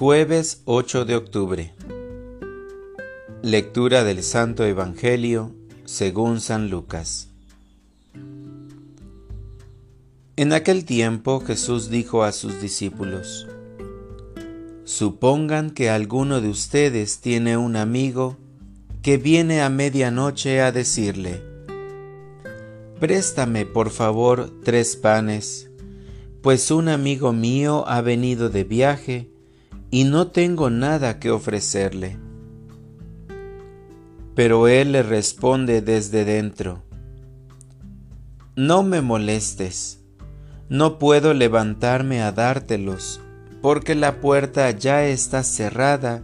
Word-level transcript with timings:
Jueves 0.00 0.62
8 0.64 1.04
de 1.04 1.14
octubre. 1.14 1.74
Lectura 3.42 4.02
del 4.02 4.22
Santo 4.22 4.64
Evangelio 4.64 5.54
según 5.84 6.40
San 6.40 6.70
Lucas. 6.70 7.28
En 10.36 10.54
aquel 10.54 10.86
tiempo 10.86 11.40
Jesús 11.40 11.90
dijo 11.90 12.24
a 12.24 12.32
sus 12.32 12.62
discípulos, 12.62 13.46
Supongan 14.84 15.70
que 15.70 15.90
alguno 15.90 16.40
de 16.40 16.48
ustedes 16.48 17.20
tiene 17.20 17.58
un 17.58 17.76
amigo 17.76 18.38
que 19.02 19.18
viene 19.18 19.60
a 19.60 19.68
medianoche 19.68 20.62
a 20.62 20.72
decirle, 20.72 21.42
Préstame 22.98 23.66
por 23.66 23.90
favor 23.90 24.50
tres 24.64 24.96
panes, 24.96 25.70
pues 26.40 26.70
un 26.70 26.88
amigo 26.88 27.34
mío 27.34 27.84
ha 27.86 28.00
venido 28.00 28.48
de 28.48 28.64
viaje 28.64 29.29
y 29.90 30.04
no 30.04 30.28
tengo 30.28 30.70
nada 30.70 31.18
que 31.18 31.30
ofrecerle. 31.30 32.18
Pero 34.34 34.68
él 34.68 34.92
le 34.92 35.02
responde 35.02 35.82
desde 35.82 36.24
dentro, 36.24 36.82
No 38.54 38.82
me 38.82 39.00
molestes, 39.00 40.00
no 40.68 40.98
puedo 40.98 41.34
levantarme 41.34 42.22
a 42.22 42.30
dártelos, 42.30 43.20
porque 43.60 43.94
la 43.94 44.20
puerta 44.20 44.70
ya 44.70 45.04
está 45.04 45.42
cerrada 45.42 46.22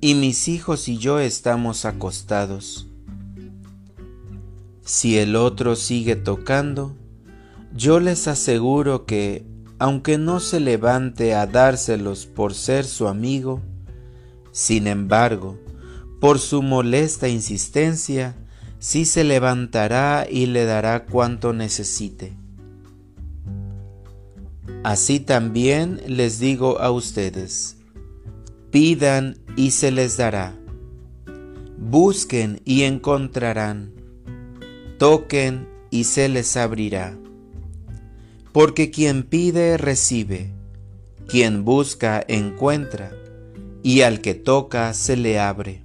y 0.00 0.14
mis 0.14 0.46
hijos 0.48 0.88
y 0.88 0.98
yo 0.98 1.18
estamos 1.18 1.84
acostados. 1.84 2.86
Si 4.82 5.18
el 5.18 5.34
otro 5.34 5.74
sigue 5.74 6.14
tocando, 6.14 6.94
yo 7.74 7.98
les 7.98 8.28
aseguro 8.28 9.04
que 9.04 9.44
aunque 9.78 10.18
no 10.18 10.40
se 10.40 10.60
levante 10.60 11.34
a 11.34 11.46
dárselos 11.46 12.26
por 12.26 12.54
ser 12.54 12.84
su 12.84 13.08
amigo, 13.08 13.62
sin 14.52 14.86
embargo, 14.86 15.58
por 16.20 16.38
su 16.38 16.62
molesta 16.62 17.28
insistencia, 17.28 18.36
sí 18.78 19.04
se 19.04 19.22
levantará 19.22 20.26
y 20.30 20.46
le 20.46 20.64
dará 20.64 21.04
cuanto 21.04 21.52
necesite. 21.52 22.34
Así 24.82 25.20
también 25.20 26.00
les 26.06 26.38
digo 26.38 26.80
a 26.80 26.90
ustedes, 26.90 27.76
pidan 28.70 29.36
y 29.56 29.72
se 29.72 29.90
les 29.90 30.16
dará, 30.16 30.54
busquen 31.76 32.62
y 32.64 32.84
encontrarán, 32.84 33.92
toquen 34.98 35.68
y 35.90 36.04
se 36.04 36.28
les 36.28 36.56
abrirá 36.56 37.18
porque 38.56 38.90
quien 38.90 39.22
pide 39.22 39.76
recibe, 39.76 40.50
quien 41.28 41.66
busca 41.66 42.24
encuentra, 42.26 43.12
y 43.82 44.00
al 44.00 44.22
que 44.22 44.32
toca 44.32 44.94
se 44.94 45.14
le 45.14 45.38
abre. 45.38 45.82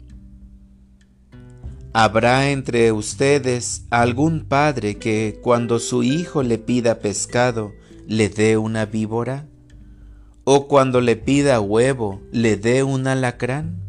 ¿Habrá 1.91 2.49
entre 2.51 2.93
ustedes 2.93 3.83
algún 3.89 4.45
padre 4.45 4.97
que 4.97 5.37
cuando 5.43 5.79
su 5.79 6.01
hijo 6.01 6.43
le 6.43 6.59
pida 6.59 6.99
pescado 6.99 7.73
le 8.07 8.29
dé 8.29 8.55
una 8.55 8.85
víbora? 8.85 9.47
¿O 10.45 10.69
cuando 10.69 11.01
le 11.01 11.17
pida 11.17 11.59
huevo 11.59 12.21
le 12.31 12.55
dé 12.55 12.83
un 12.83 13.05
alacrán? 13.05 13.81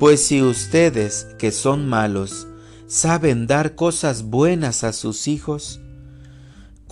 Pues 0.00 0.26
si 0.26 0.42
ustedes, 0.42 1.28
que 1.38 1.52
son 1.52 1.86
malos, 1.86 2.48
saben 2.88 3.46
dar 3.46 3.76
cosas 3.76 4.24
buenas 4.24 4.82
a 4.82 4.92
sus 4.92 5.28
hijos, 5.28 5.80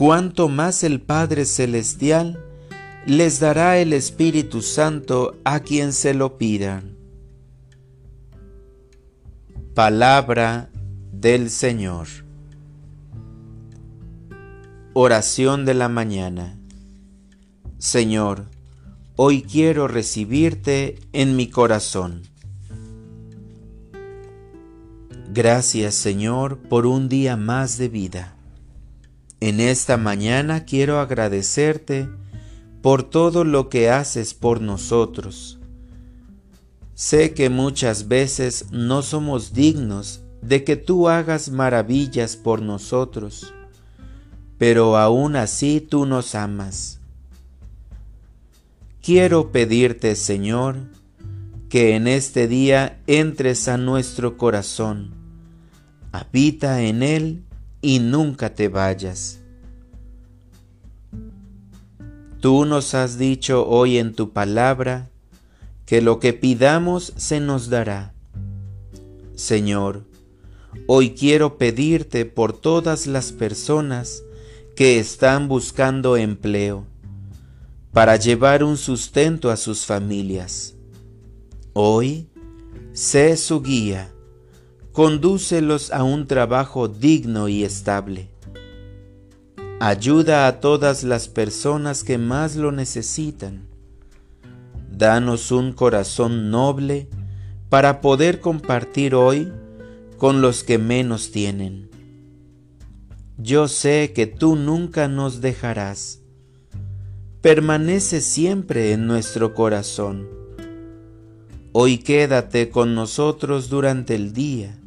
cuanto 0.02 0.48
más 0.48 0.82
el 0.82 1.00
Padre 1.00 1.44
Celestial 1.44 2.44
les 3.06 3.38
dará 3.38 3.78
el 3.78 3.92
Espíritu 3.92 4.60
Santo 4.60 5.36
a 5.44 5.60
quien 5.60 5.92
se 5.92 6.12
lo 6.12 6.38
pidan. 6.38 6.96
Palabra 9.76 10.70
del 11.12 11.50
Señor. 11.50 12.08
Oración 14.92 15.64
de 15.64 15.74
la 15.74 15.88
mañana. 15.88 16.58
Señor, 17.78 18.46
hoy 19.14 19.42
quiero 19.42 19.86
recibirte 19.86 20.98
en 21.12 21.36
mi 21.36 21.46
corazón. 21.46 22.22
Gracias 25.32 25.94
Señor 25.94 26.58
por 26.58 26.86
un 26.86 27.08
día 27.08 27.36
más 27.36 27.78
de 27.78 27.88
vida. 27.88 28.36
En 29.44 29.58
esta 29.58 29.96
mañana 29.96 30.64
quiero 30.64 31.00
agradecerte 31.00 32.08
por 32.80 33.02
todo 33.02 33.42
lo 33.42 33.68
que 33.68 33.90
haces 33.90 34.34
por 34.34 34.60
nosotros. 34.60 35.58
Sé 36.94 37.34
que 37.34 37.50
muchas 37.50 38.06
veces 38.06 38.66
no 38.70 39.02
somos 39.02 39.52
dignos 39.52 40.22
de 40.42 40.62
que 40.62 40.76
tú 40.76 41.08
hagas 41.08 41.50
maravillas 41.50 42.36
por 42.36 42.62
nosotros, 42.62 43.52
pero 44.58 44.96
aún 44.96 45.34
así 45.34 45.80
tú 45.80 46.06
nos 46.06 46.36
amas. 46.36 47.00
Quiero 49.02 49.50
pedirte, 49.50 50.14
Señor, 50.14 50.76
que 51.68 51.96
en 51.96 52.06
este 52.06 52.46
día 52.46 53.00
entres 53.08 53.66
a 53.66 53.76
nuestro 53.76 54.36
corazón, 54.36 55.14
habita 56.12 56.82
en 56.82 57.02
él 57.02 57.42
y 57.82 57.98
nunca 57.98 58.54
te 58.54 58.68
vayas. 58.68 59.40
Tú 62.40 62.64
nos 62.64 62.94
has 62.94 63.18
dicho 63.18 63.68
hoy 63.68 63.98
en 63.98 64.14
tu 64.14 64.32
palabra 64.32 65.10
que 65.84 66.00
lo 66.00 66.18
que 66.18 66.32
pidamos 66.32 67.12
se 67.16 67.40
nos 67.40 67.68
dará. 67.68 68.14
Señor, 69.34 70.04
hoy 70.86 71.10
quiero 71.10 71.58
pedirte 71.58 72.24
por 72.24 72.58
todas 72.58 73.06
las 73.06 73.32
personas 73.32 74.22
que 74.76 74.98
están 74.98 75.48
buscando 75.48 76.16
empleo 76.16 76.86
para 77.92 78.16
llevar 78.16 78.64
un 78.64 78.76
sustento 78.76 79.50
a 79.50 79.56
sus 79.56 79.84
familias. 79.84 80.74
Hoy, 81.74 82.28
sé 82.92 83.36
su 83.36 83.60
guía 83.62 84.11
condúcelos 84.92 85.90
a 85.90 86.04
un 86.04 86.26
trabajo 86.26 86.86
digno 86.86 87.48
y 87.48 87.64
estable. 87.64 88.28
Ayuda 89.80 90.46
a 90.46 90.60
todas 90.60 91.02
las 91.02 91.28
personas 91.28 92.04
que 92.04 92.18
más 92.18 92.56
lo 92.56 92.72
necesitan. 92.72 93.66
Danos 94.90 95.50
un 95.50 95.72
corazón 95.72 96.50
noble 96.50 97.08
para 97.70 98.02
poder 98.02 98.40
compartir 98.40 99.14
hoy 99.14 99.50
con 100.18 100.42
los 100.42 100.62
que 100.62 100.76
menos 100.76 101.32
tienen. 101.32 101.90
Yo 103.38 103.68
sé 103.68 104.12
que 104.14 104.26
tú 104.26 104.56
nunca 104.56 105.08
nos 105.08 105.40
dejarás. 105.40 106.20
Permanece 107.40 108.20
siempre 108.20 108.92
en 108.92 109.06
nuestro 109.06 109.54
corazón. 109.54 110.28
Hoy 111.72 111.96
quédate 111.96 112.68
con 112.68 112.94
nosotros 112.94 113.70
durante 113.70 114.14
el 114.14 114.34
día 114.34 114.78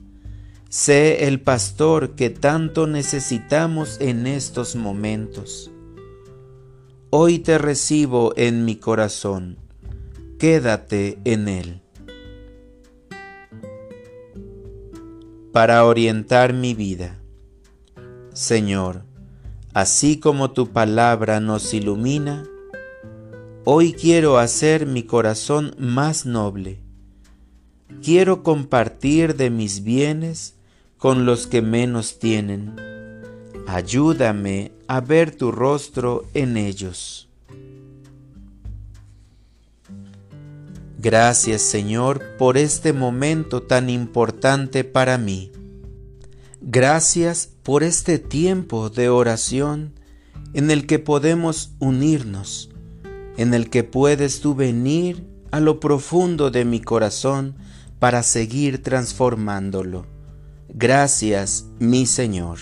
Sé 0.78 1.26
el 1.30 1.40
pastor 1.40 2.16
que 2.16 2.30
tanto 2.30 2.86
necesitamos 2.86 3.98
en 4.02 4.28
estos 4.28 4.76
momentos. 4.76 5.72
Hoy 7.12 7.40
te 7.40 7.58
recibo 7.58 8.34
en 8.36 8.66
mi 8.66 8.76
corazón. 8.76 9.58
Quédate 10.38 11.18
en 11.24 11.48
él. 11.48 11.82
Para 15.54 15.86
orientar 15.86 16.52
mi 16.52 16.74
vida. 16.74 17.22
Señor, 18.34 19.04
así 19.74 20.20
como 20.20 20.52
tu 20.52 20.74
palabra 20.74 21.40
nos 21.40 21.74
ilumina, 21.74 22.44
hoy 23.64 23.94
quiero 23.94 24.40
hacer 24.40 24.86
mi 24.86 25.04
corazón 25.04 25.74
más 25.80 26.26
noble. 26.26 26.82
Quiero 28.04 28.44
compartir 28.44 29.38
de 29.38 29.50
mis 29.50 29.82
bienes 29.82 30.55
con 30.98 31.26
los 31.26 31.48
que 31.48 31.62
menos 31.62 32.20
tienen. 32.20 32.76
Ayúdame 33.68 34.72
a 34.88 35.02
ver 35.02 35.36
tu 35.36 35.52
rostro 35.52 36.26
en 36.34 36.58
ellos. 36.58 37.30
Gracias 41.00 41.62
Señor 41.62 42.24
por 42.40 42.58
este 42.58 42.92
momento 42.92 43.62
tan 43.62 43.90
importante 43.90 44.84
para 44.84 45.18
mí. 45.18 45.52
Gracias 46.62 47.50
por 47.62 47.84
este 47.84 48.18
tiempo 48.18 48.90
de 48.90 49.10
oración 49.10 49.94
en 50.54 50.72
el 50.72 50.88
que 50.88 50.98
podemos 50.98 51.76
unirnos, 51.80 52.72
en 53.38 53.54
el 53.54 53.70
que 53.70 53.84
puedes 53.84 54.40
tú 54.40 54.56
venir 54.56 55.28
a 55.52 55.60
lo 55.60 55.80
profundo 55.80 56.50
de 56.50 56.66
mi 56.66 56.82
corazón 56.82 57.56
para 58.00 58.24
seguir 58.24 58.82
transformándolo. 58.82 60.15
Gracias, 60.78 61.70
mi 61.80 62.06
Señor. 62.06 62.60